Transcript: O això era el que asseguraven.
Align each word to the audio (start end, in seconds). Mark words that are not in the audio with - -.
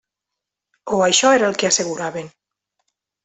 O 0.97 1.01
això 1.07 1.33
era 1.39 1.51
el 1.53 1.59
que 1.63 1.69
asseguraven. 1.69 2.33